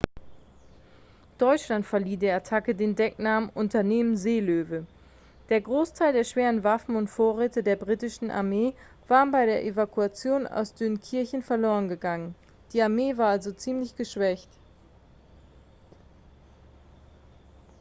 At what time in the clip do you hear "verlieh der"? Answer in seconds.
1.89-2.35